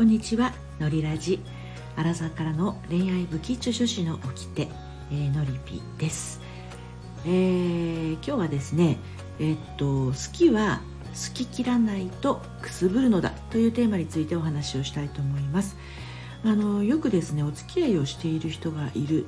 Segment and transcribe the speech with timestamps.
[0.00, 1.40] こんにちはのりラジ。
[1.94, 4.66] アラサーからの恋愛不吉女子の掟、
[5.12, 6.40] えー、のりぴです、
[7.26, 8.96] えー、今日はですね
[9.38, 15.76] えー、っと好きは好き切らないとくすぶるのだというテーマについてお話をしたいと思います。
[16.46, 19.26] あのよくですねお付き合いをしている人がいる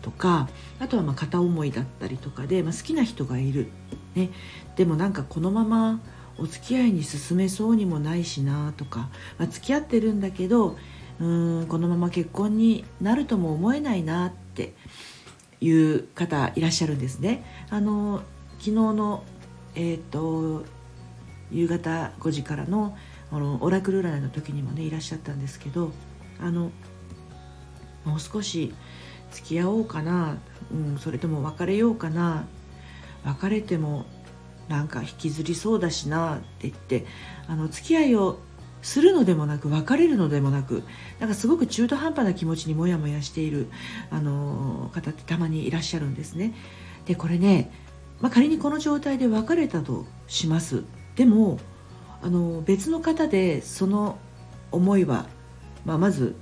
[0.00, 3.68] とかあとはまあ片思いだったりとかで、まあ、好きな人がいる、
[4.14, 4.30] ね、
[4.76, 6.00] でもなんかこのまま
[6.38, 9.08] お付き合いに進めそうにもないしなとか、
[9.38, 10.76] まあ、付き合ってるんだけど
[11.20, 14.74] うんこのまま結婚になるとも思えないなって
[15.60, 17.42] いう方いらっしゃるんですね。
[17.70, 18.22] あの
[18.58, 19.24] 昨日の、
[19.74, 20.64] えーと、
[21.50, 22.96] 夕方5時からの
[23.30, 25.90] あのオラクル占いの時にもねいらっしゃったんですけど
[26.40, 26.70] あの
[28.04, 28.72] もう少し
[29.32, 30.38] 付き合おうかな、
[30.72, 32.46] うん、それとも別れようかな
[33.24, 34.06] 別れても
[34.68, 37.06] なんか引きずりそうだしなって言って
[37.48, 38.38] あの付き合いを
[38.82, 40.82] するのでもなく別れるのでもなく
[41.18, 43.68] なんかすごく中途半端な気持ちにモヤモヤしている
[44.10, 46.54] あの方ってたまにいらっしゃるんですね。
[47.06, 47.72] でこれね、
[48.20, 51.58] まあ、仮にこの状態で別れたとしますでも
[52.22, 54.18] あの別の方でその
[54.72, 55.26] 思いは、
[55.84, 56.34] まあ、まず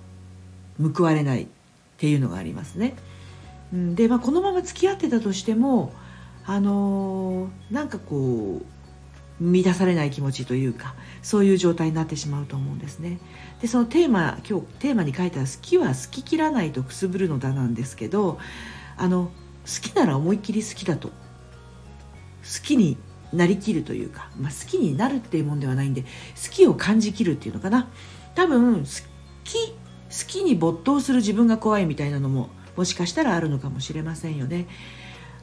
[0.81, 1.47] 報われないっ
[1.99, 2.95] ていうのがありますね。
[3.73, 5.93] で、まあ、このまま付き合ってたとしても
[6.47, 8.75] あの、なんかこう
[9.41, 13.19] 満たされない気持ちというかそういう状態になってしまうと思うんですね。
[13.61, 18.39] でそのテーマ今日テーマに書いた「好きは好き切らないとくすぶるのだ」なんですけど
[18.97, 19.33] あの
[19.65, 21.15] 好きなら思いっきり好きだと好
[22.63, 22.97] きに
[23.33, 26.07] なりきるというか、まあ、好きになるっていうもんではないんで好
[26.51, 27.89] きを感じきるっていうのかな
[28.37, 28.85] 多分好
[29.43, 29.75] き好
[30.29, 34.67] きに没頭する自分が怖いみたいなのももしかしたらあるのかもしれませんよね。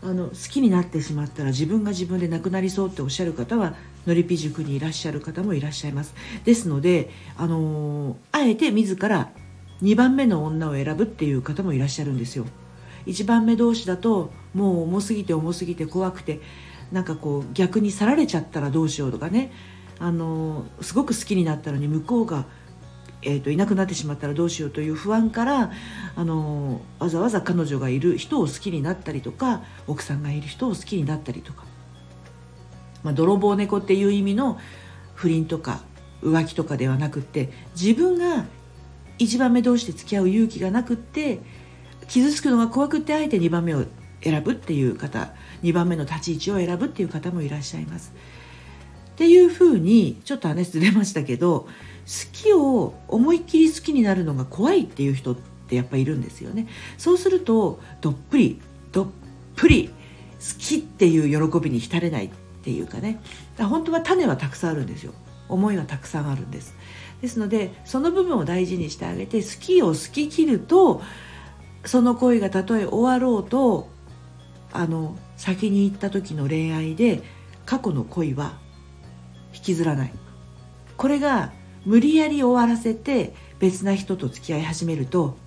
[0.03, 3.75] あの好きになってしまったら自分が自分で亡くなりそうっておっしゃる方は
[4.07, 6.15] のりぴ塾にいらっしゃる方もいらっしゃいます。
[6.43, 9.29] ですので、あの、あえて自ら
[9.83, 12.45] 2番目の女を選ぶっていう方もいらっしゃるんですよ。
[13.05, 16.39] 1番目同士だともう重すぎて重すぎて怖くて
[16.91, 19.51] なんかこう逆に去られちゃったらどうしようとかね、
[19.99, 22.45] あの、すごく好きになったのに向こうが
[23.23, 25.71] えーと、いなくなってしまったらどうしようという不安から
[26.15, 31.65] あのわざわざ彼女がいる人を好きになったりとか奥さんがいる人を好きになったりとか、
[33.03, 34.59] まあ、泥棒猫っていう意味の
[35.13, 35.81] 不倫とか
[36.23, 38.45] 浮気とかではなくって自分が
[39.19, 41.39] 1番目同士で付き合う勇気がなくって
[42.07, 43.85] 傷つくのが怖くってあえて2番目を
[44.23, 45.33] 選ぶっていう方
[45.63, 48.13] 2番目の立ち位置を選ぶっていう方もいらっしゃいます。
[49.61, 51.67] ふうにちょっと話ずれましたけど好
[52.33, 55.35] きを思いっきり好きになるのが怖いっていう人っ
[55.67, 56.67] てやっぱいるんですよね。
[56.97, 58.59] そうするとどっぷり
[58.91, 59.07] どっ
[59.55, 59.93] ぷり好
[60.59, 62.29] きっていう喜びに浸れないっ
[62.63, 63.21] ていうかね。
[63.59, 65.13] 本当は種はたくさんあるんですよ。
[65.47, 66.75] 思いはたくさんあるんです。
[67.21, 71.01] ですのでその部分を大事にしてあげて好きを好き切ると
[71.85, 73.89] その恋がたとえ終わろうと
[74.71, 77.21] あの先に行った時の恋愛で
[77.65, 78.57] 過去の恋は
[79.53, 80.13] 引きずらない。
[80.97, 81.51] これが
[81.85, 85.37] 無理やり終わらせて別な人と付き合い始めると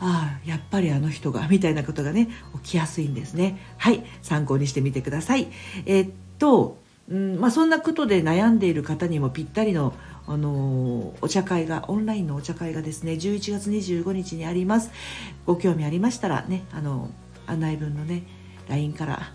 [0.00, 2.28] ああやっぱりあの人がみたいなことがね
[2.64, 3.58] 起きやすいんですね。
[3.78, 5.48] はい参考にしてみてください。
[5.86, 6.10] え、っ
[6.40, 6.78] と、
[7.08, 9.94] うんまあ、そんなことで悩んでいる方にもぴったりの
[10.26, 14.90] あのお茶会がオンラインのお茶会がですね11月25日にあります。
[15.46, 17.10] ご興味ありましたらねあの
[17.46, 18.24] 案内文のね
[18.68, 19.32] LINE から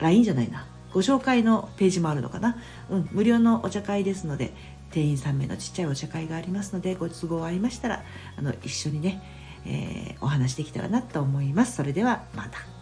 [0.00, 0.66] LINE じゃないな。
[0.92, 2.56] ご紹介のページもあるのかな、
[2.90, 4.52] うん、無料のお茶会ですので
[4.90, 8.04] 店員3名のちっちゃいお茶会がありますのでご都合ありましたら
[8.36, 9.22] あの一緒にね、
[9.66, 12.75] えー、お話できたらなと思いますそれではまた。